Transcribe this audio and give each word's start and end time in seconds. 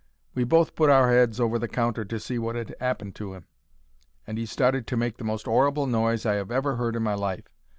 We 0.33 0.45
both 0.45 0.73
put 0.73 0.89
our 0.89 1.13
'eads 1.15 1.39
over 1.39 1.59
the 1.59 1.67
counter 1.67 2.03
to 2.03 2.19
see 2.19 2.39
wot 2.39 2.55
had 2.55 2.73
'appened 2.79 3.13
to 3.17 3.35
'im, 3.35 3.45
and 4.25 4.39
'e 4.39 4.47
started 4.47 4.89
making 4.97 5.17
the 5.19 5.25
most 5.25 5.47
'orrible 5.47 5.85
noise 5.85 6.25
I 6.25 6.39
'ave 6.39 6.51
ever 6.55 6.75
heard 6.77 6.95
in 6.95 7.03
my 7.03 7.13
life. 7.13 7.53